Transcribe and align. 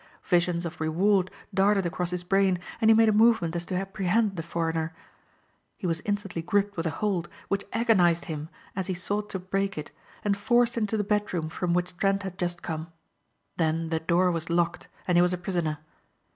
Visions 0.23 0.65
of 0.65 0.81
reward 0.81 1.29
darted 1.53 1.85
across 1.85 2.09
his 2.09 2.23
brain 2.23 2.57
and 2.81 2.89
he 2.89 2.93
made 2.95 3.07
a 3.07 3.11
movement 3.13 3.55
as 3.55 3.65
to 3.65 3.75
apprehend 3.75 4.35
the 4.35 4.41
foreigner. 4.41 4.95
He 5.77 5.85
was 5.85 6.01
instantly 6.05 6.41
gripped 6.41 6.75
with 6.75 6.87
a 6.87 6.89
hold, 6.89 7.29
which 7.49 7.65
agonized 7.71 8.25
him 8.25 8.49
as 8.75 8.87
he 8.87 8.95
sought 8.95 9.29
to 9.29 9.37
break 9.37 9.77
it, 9.77 9.91
and 10.25 10.35
forced 10.35 10.75
into 10.75 10.97
the 10.97 11.03
bedroom 11.03 11.49
from 11.49 11.75
which 11.75 11.95
Trent 11.97 12.23
had 12.23 12.39
just 12.39 12.63
come. 12.63 12.87
Then 13.57 13.89
the 13.89 13.99
door 13.99 14.31
was 14.31 14.49
locked 14.49 14.87
and 15.07 15.19
he 15.19 15.21
was 15.21 15.33
a 15.33 15.37
prisoner. 15.37 15.77